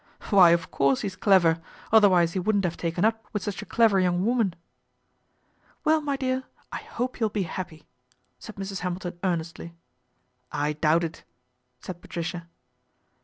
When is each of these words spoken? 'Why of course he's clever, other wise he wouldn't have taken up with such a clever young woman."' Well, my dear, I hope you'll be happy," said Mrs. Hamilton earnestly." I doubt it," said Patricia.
'Why 0.31 0.49
of 0.49 0.71
course 0.71 1.01
he's 1.01 1.15
clever, 1.15 1.61
other 1.91 2.09
wise 2.09 2.33
he 2.33 2.39
wouldn't 2.39 2.63
have 2.65 2.75
taken 2.75 3.05
up 3.05 3.23
with 3.33 3.43
such 3.43 3.61
a 3.61 3.67
clever 3.67 3.99
young 3.99 4.25
woman."' 4.25 4.55
Well, 5.85 6.01
my 6.01 6.17
dear, 6.17 6.45
I 6.71 6.77
hope 6.77 7.19
you'll 7.19 7.29
be 7.29 7.43
happy," 7.43 7.85
said 8.39 8.55
Mrs. 8.55 8.79
Hamilton 8.79 9.19
earnestly." 9.23 9.75
I 10.65 10.73
doubt 10.73 11.03
it," 11.03 11.23
said 11.81 12.01
Patricia. 12.01 12.49